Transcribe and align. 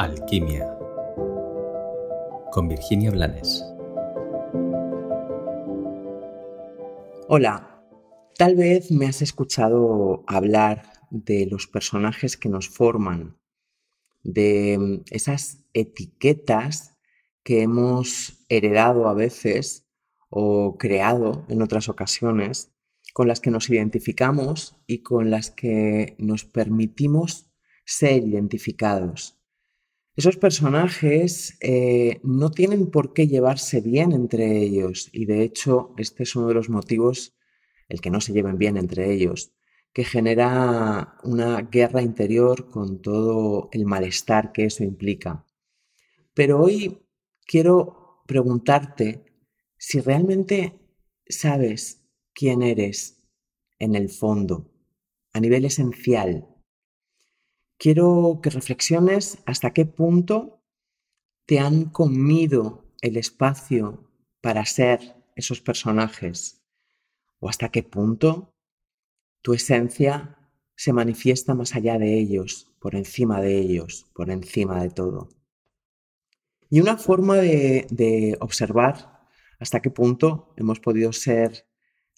Alquimia 0.00 0.78
con 2.52 2.68
Virginia 2.68 3.10
Blanes. 3.10 3.62
Hola, 7.28 7.84
tal 8.38 8.56
vez 8.56 8.90
me 8.90 9.04
has 9.04 9.20
escuchado 9.20 10.24
hablar 10.26 10.84
de 11.10 11.44
los 11.44 11.66
personajes 11.66 12.38
que 12.38 12.48
nos 12.48 12.70
forman, 12.70 13.36
de 14.22 14.78
mm, 14.78 15.02
esas 15.10 15.66
etiquetas 15.74 16.96
que 17.42 17.60
hemos 17.60 18.46
heredado 18.48 19.06
a 19.06 19.12
veces 19.12 19.86
o 20.30 20.78
creado 20.78 21.44
en 21.50 21.60
otras 21.60 21.90
ocasiones, 21.90 22.72
con 23.12 23.28
las 23.28 23.40
que 23.40 23.50
nos 23.50 23.68
identificamos 23.68 24.78
y 24.86 25.02
con 25.02 25.30
las 25.30 25.50
que 25.50 26.16
nos 26.18 26.46
permitimos 26.46 27.52
ser 27.84 28.26
identificados. 28.26 29.39
Esos 30.20 30.36
personajes 30.36 31.56
eh, 31.62 32.20
no 32.22 32.50
tienen 32.50 32.90
por 32.90 33.14
qué 33.14 33.26
llevarse 33.26 33.80
bien 33.80 34.12
entre 34.12 34.58
ellos 34.58 35.08
y 35.14 35.24
de 35.24 35.42
hecho 35.42 35.94
este 35.96 36.24
es 36.24 36.36
uno 36.36 36.48
de 36.48 36.52
los 36.52 36.68
motivos, 36.68 37.38
el 37.88 38.02
que 38.02 38.10
no 38.10 38.20
se 38.20 38.34
lleven 38.34 38.58
bien 38.58 38.76
entre 38.76 39.10
ellos, 39.14 39.54
que 39.94 40.04
genera 40.04 41.16
una 41.24 41.62
guerra 41.62 42.02
interior 42.02 42.68
con 42.68 43.00
todo 43.00 43.70
el 43.72 43.86
malestar 43.86 44.52
que 44.52 44.66
eso 44.66 44.84
implica. 44.84 45.46
Pero 46.34 46.60
hoy 46.60 47.00
quiero 47.46 48.22
preguntarte 48.26 49.24
si 49.78 50.00
realmente 50.00 50.78
sabes 51.26 52.04
quién 52.34 52.60
eres 52.60 53.22
en 53.78 53.94
el 53.94 54.10
fondo, 54.10 54.70
a 55.32 55.40
nivel 55.40 55.64
esencial, 55.64 56.46
quiero 57.80 58.40
que 58.42 58.50
reflexiones 58.50 59.38
hasta 59.46 59.72
qué 59.72 59.86
punto 59.86 60.62
te 61.46 61.58
han 61.58 61.86
comido 61.86 62.84
el 63.00 63.16
espacio 63.16 64.06
para 64.42 64.66
ser 64.66 65.16
esos 65.34 65.62
personajes 65.62 66.62
o 67.38 67.48
hasta 67.48 67.70
qué 67.70 67.82
punto 67.82 68.54
tu 69.40 69.54
esencia 69.54 70.36
se 70.76 70.92
manifiesta 70.92 71.54
más 71.54 71.74
allá 71.74 71.98
de 71.98 72.18
ellos, 72.18 72.70
por 72.80 72.94
encima 72.94 73.40
de 73.40 73.58
ellos, 73.58 74.06
por 74.14 74.28
encima 74.30 74.82
de 74.82 74.90
todo. 74.90 75.30
Y 76.68 76.80
una 76.80 76.98
forma 76.98 77.36
de, 77.36 77.86
de 77.90 78.36
observar 78.40 79.26
hasta 79.58 79.80
qué 79.80 79.88
punto 79.88 80.52
hemos 80.58 80.80
podido 80.80 81.14
ser 81.14 81.66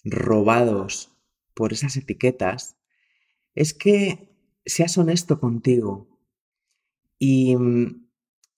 robados 0.03 1.15
por 1.53 1.71
esas 1.71 1.95
etiquetas 1.95 2.75
es 3.55 3.73
que 3.73 4.32
seas 4.65 4.97
honesto 4.97 5.39
contigo. 5.39 6.07
Y 7.19 7.55
mm, 7.55 8.07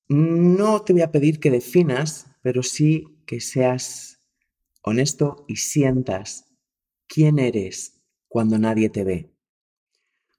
no 0.10 0.82
te 0.82 0.94
voy 0.94 1.02
a 1.02 1.12
pedir 1.12 1.40
que 1.40 1.52
definas, 1.52 2.28
pero 2.42 2.64
sí 2.64 3.22
que 3.26 3.42
seas 3.42 4.20
honesto 4.82 5.46
y 5.48 5.56
sientas 5.58 6.54
quién 7.08 7.40
eres 7.40 8.02
cuando 8.28 8.60
nadie 8.60 8.90
te 8.90 9.04
ve. 9.04 9.32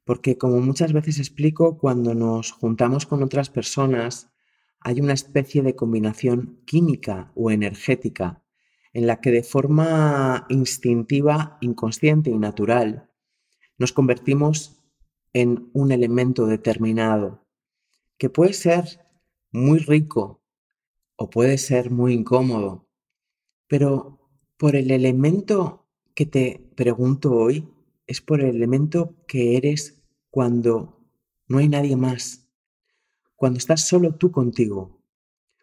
Porque 0.05 0.39
como 0.39 0.61
muchas 0.61 0.93
veces 0.93 1.19
explico, 1.19 1.79
cuando 1.79 2.15
nos 2.15 2.53
juntamos 2.53 3.07
con 3.07 3.23
otras 3.25 3.51
personas, 3.51 4.31
hay 4.81 5.01
una 5.01 5.15
especie 5.15 5.63
de 5.63 5.75
combinación 5.75 6.63
química 6.65 7.33
o 7.35 7.51
energética 7.51 8.45
en 8.93 9.07
la 9.07 9.21
que 9.21 9.33
de 9.33 9.43
forma 9.43 10.47
instintiva, 10.49 11.59
inconsciente 11.61 12.31
y 12.31 12.39
natural 12.39 13.11
nos 13.79 13.93
convertimos 13.93 14.81
en 15.37 15.69
un 15.75 15.93
elemento 15.93 16.47
determinado, 16.47 17.45
que 18.17 18.31
puede 18.31 18.55
ser 18.55 19.05
muy 19.53 19.81
rico 19.81 20.41
o 21.15 21.29
puede 21.29 21.59
ser 21.59 21.91
muy 21.91 22.15
incómodo, 22.15 22.89
pero 23.69 24.19
por 24.57 24.77
el 24.77 24.91
elemento 24.91 25.85
que 26.15 26.25
te 26.25 26.71
pregunto 26.75 27.33
hoy, 27.33 27.69
es 28.07 28.23
por 28.23 28.41
el 28.41 28.57
elemento 28.57 29.15
que 29.29 29.59
eres 29.59 30.01
cuando 30.31 31.07
no 31.49 31.59
hay 31.59 31.69
nadie 31.69 31.97
más, 31.97 32.49
cuando 33.35 33.59
estás 33.59 33.87
solo 33.87 34.15
tú 34.15 34.31
contigo, 34.31 35.03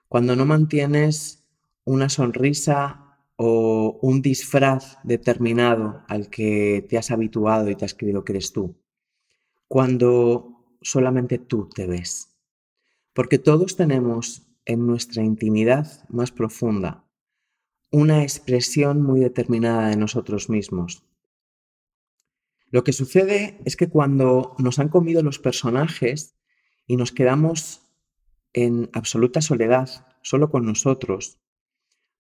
cuando 0.08 0.36
no 0.36 0.46
mantienes 0.46 1.48
una 1.84 2.10
sonrisa 2.10 3.18
o 3.38 3.98
un 4.04 4.22
disfraz 4.22 5.00
determinado 5.04 6.04
al 6.08 6.30
que 6.30 6.86
te 6.88 7.00
has 7.00 7.10
habituado 7.10 7.72
y 7.72 7.76
te 7.76 7.86
has 7.86 7.96
creído 7.96 8.24
que 8.24 8.34
eres 8.34 8.54
tú 8.54 8.83
cuando 9.74 10.78
solamente 10.84 11.40
tú 11.40 11.68
te 11.68 11.88
ves. 11.88 12.38
Porque 13.12 13.40
todos 13.40 13.76
tenemos 13.76 14.44
en 14.66 14.86
nuestra 14.86 15.24
intimidad 15.24 16.08
más 16.10 16.32
profunda 16.32 17.10
una 17.90 18.22
expresión 18.22 19.02
muy 19.02 19.20
determinada 19.20 19.90
de 19.90 19.98
nosotros 19.98 20.48
mismos. 20.48 21.04
Lo 22.68 22.84
que 22.84 22.94
sucede 22.94 23.60
es 23.66 23.76
que 23.76 23.90
cuando 23.90 24.56
nos 24.60 24.78
han 24.78 24.90
comido 24.90 25.24
los 25.24 25.40
personajes 25.40 26.36
y 26.86 26.96
nos 26.96 27.12
quedamos 27.12 27.82
en 28.54 28.92
absoluta 28.94 29.42
soledad, 29.42 30.06
solo 30.22 30.52
con 30.52 30.68
nosotros, 30.68 31.40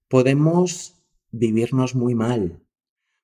podemos 0.07 1.05
vivirnos 1.29 1.93
muy 1.93 2.15
mal, 2.15 2.63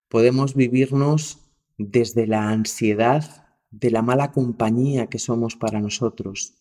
podemos 0.07 0.53
vivirnos 0.53 1.39
desde 1.79 2.27
la 2.27 2.49
ansiedad 2.49 3.48
de 3.71 3.91
la 3.91 4.01
mala 4.01 4.31
compañía 4.31 5.07
que 5.07 5.19
somos 5.19 5.55
para 5.55 5.79
nosotros, 5.79 6.55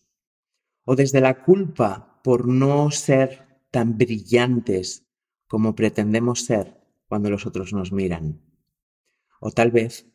o 0.85 0.95
desde 0.95 1.21
la 1.21 1.43
culpa 1.43 2.21
por 2.23 2.47
no 2.47 2.91
ser 2.91 3.61
tan 3.71 3.97
brillantes 3.97 5.07
como 5.47 5.75
pretendemos 5.75 6.45
ser 6.45 6.79
cuando 7.07 7.29
los 7.29 7.45
otros 7.45 7.73
nos 7.73 7.91
miran. 7.91 8.41
O 9.39 9.51
tal 9.51 9.71
vez 9.71 10.07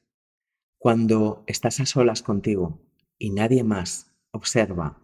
cuando 0.79 1.45
estás 1.47 1.81
a 1.81 1.87
solas 1.87 2.23
contigo 2.23 2.81
y 3.19 3.31
nadie 3.31 3.65
más 3.65 4.15
observa, 4.33 5.03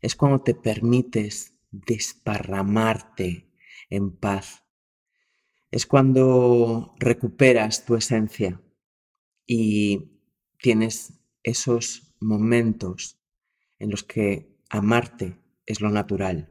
es 0.00 0.16
cuando 0.16 0.42
te 0.42 0.54
permites 0.54 1.54
desparramarte 1.70 3.50
en 3.88 4.16
paz. 4.16 4.64
Es 5.70 5.86
cuando 5.86 6.94
recuperas 6.98 7.84
tu 7.84 7.96
esencia 7.96 8.60
y 9.46 10.11
tienes 10.62 11.12
esos 11.42 12.14
momentos 12.20 13.18
en 13.78 13.90
los 13.90 14.04
que 14.04 14.56
amarte 14.70 15.36
es 15.66 15.80
lo 15.80 15.90
natural. 15.90 16.48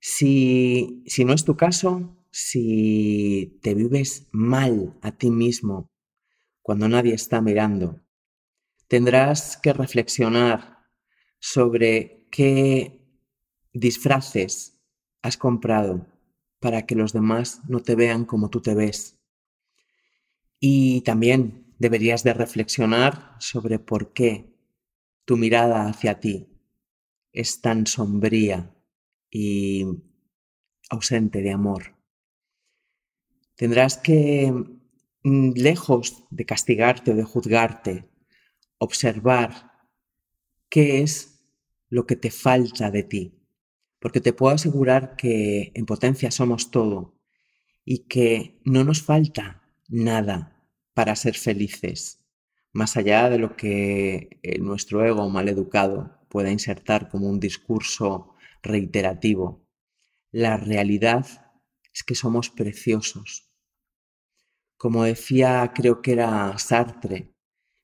Si, 0.00 1.02
si 1.06 1.24
no 1.24 1.34
es 1.34 1.44
tu 1.44 1.56
caso, 1.56 2.16
si 2.30 3.58
te 3.62 3.74
vives 3.74 4.28
mal 4.30 4.96
a 5.02 5.12
ti 5.12 5.30
mismo 5.30 5.90
cuando 6.62 6.88
nadie 6.88 7.14
está 7.14 7.40
mirando, 7.40 8.00
tendrás 8.88 9.56
que 9.56 9.72
reflexionar 9.72 10.84
sobre 11.40 12.28
qué 12.30 13.00
disfraces 13.72 14.80
has 15.22 15.36
comprado 15.36 16.06
para 16.60 16.86
que 16.86 16.94
los 16.94 17.12
demás 17.12 17.62
no 17.68 17.80
te 17.80 17.96
vean 17.96 18.24
como 18.24 18.48
tú 18.48 18.60
te 18.60 18.74
ves. 18.74 19.18
Y 20.60 21.00
también 21.02 21.65
deberías 21.78 22.24
de 22.24 22.34
reflexionar 22.34 23.36
sobre 23.38 23.78
por 23.78 24.12
qué 24.12 24.54
tu 25.24 25.36
mirada 25.36 25.88
hacia 25.88 26.20
ti 26.20 26.48
es 27.32 27.60
tan 27.60 27.86
sombría 27.86 28.74
y 29.30 29.84
ausente 30.88 31.42
de 31.42 31.52
amor. 31.52 31.96
Tendrás 33.56 33.98
que, 33.98 34.52
mm, 35.22 35.52
lejos 35.54 36.24
de 36.30 36.46
castigarte 36.46 37.10
o 37.12 37.14
de 37.14 37.24
juzgarte, 37.24 38.08
observar 38.78 39.72
qué 40.70 41.02
es 41.02 41.40
lo 41.88 42.06
que 42.06 42.16
te 42.16 42.30
falta 42.30 42.90
de 42.90 43.02
ti. 43.02 43.32
Porque 43.98 44.20
te 44.20 44.32
puedo 44.32 44.54
asegurar 44.54 45.16
que 45.16 45.72
en 45.74 45.86
potencia 45.86 46.30
somos 46.30 46.70
todo 46.70 47.18
y 47.84 48.06
que 48.08 48.60
no 48.64 48.84
nos 48.84 49.02
falta 49.02 49.62
nada 49.88 50.55
para 50.96 51.14
ser 51.14 51.34
felices, 51.34 52.24
más 52.72 52.96
allá 52.96 53.28
de 53.28 53.36
lo 53.38 53.54
que 53.54 54.40
eh, 54.42 54.58
nuestro 54.60 55.04
ego 55.04 55.28
mal 55.28 55.46
educado 55.46 56.26
pueda 56.30 56.50
insertar 56.50 57.10
como 57.10 57.28
un 57.28 57.38
discurso 57.38 58.34
reiterativo. 58.62 59.68
La 60.30 60.56
realidad 60.56 61.26
es 61.92 62.02
que 62.02 62.14
somos 62.14 62.48
preciosos. 62.48 63.52
Como 64.78 65.04
decía, 65.04 65.70
creo 65.74 66.00
que 66.00 66.12
era 66.12 66.56
Sartre, 66.56 67.34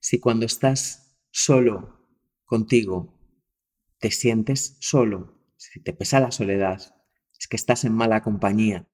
si 0.01 0.19
cuando 0.19 0.47
estás 0.47 1.15
solo 1.31 2.09
contigo 2.47 3.19
te 3.99 4.11
sientes 4.11 4.79
solo, 4.81 5.39
si 5.59 5.83
te 5.83 5.93
pesa 5.93 6.19
la 6.19 6.31
soledad, 6.31 6.81
es 7.39 7.47
que 7.47 7.57
estás 7.57 7.85
en 7.85 7.93
mala 7.93 8.23
compañía. 8.23 8.89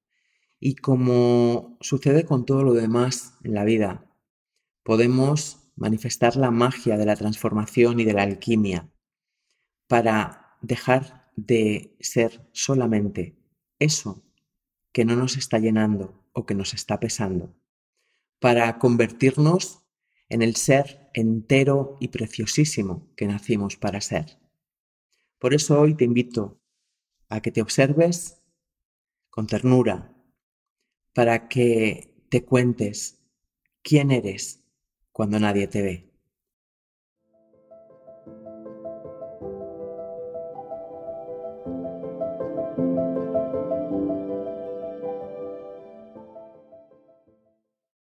Y 0.58 0.74
como 0.74 1.78
sucede 1.80 2.24
con 2.24 2.44
todo 2.44 2.64
lo 2.64 2.74
demás 2.74 3.38
en 3.44 3.54
la 3.54 3.62
vida, 3.62 4.07
podemos 4.88 5.70
manifestar 5.76 6.36
la 6.36 6.50
magia 6.50 6.96
de 6.96 7.04
la 7.04 7.14
transformación 7.14 8.00
y 8.00 8.06
de 8.06 8.14
la 8.14 8.22
alquimia 8.22 8.90
para 9.86 10.56
dejar 10.62 11.30
de 11.36 11.94
ser 12.00 12.48
solamente 12.52 13.36
eso 13.78 14.24
que 14.90 15.04
no 15.04 15.14
nos 15.14 15.36
está 15.36 15.58
llenando 15.58 16.24
o 16.32 16.46
que 16.46 16.54
nos 16.54 16.72
está 16.72 16.98
pesando, 17.00 17.54
para 18.40 18.78
convertirnos 18.78 19.86
en 20.30 20.40
el 20.40 20.56
ser 20.56 21.10
entero 21.12 21.98
y 22.00 22.08
preciosísimo 22.08 23.12
que 23.14 23.26
nacimos 23.26 23.76
para 23.76 24.00
ser. 24.00 24.38
Por 25.38 25.52
eso 25.52 25.78
hoy 25.78 25.96
te 25.96 26.04
invito 26.04 26.62
a 27.28 27.42
que 27.42 27.52
te 27.52 27.60
observes 27.60 28.42
con 29.28 29.46
ternura, 29.46 30.16
para 31.12 31.46
que 31.50 32.24
te 32.30 32.46
cuentes 32.46 33.22
quién 33.82 34.12
eres 34.12 34.64
cuando 35.18 35.40
nadie 35.40 35.66
te 35.66 35.82
ve. 35.82 36.07